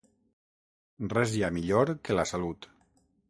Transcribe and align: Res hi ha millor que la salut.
Res 1.11 1.35
hi 1.35 1.45
ha 1.45 1.51
millor 1.57 1.93
que 2.09 2.17
la 2.21 2.27
salut. 2.31 2.69